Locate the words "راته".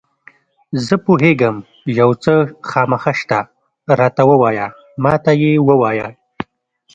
3.99-4.23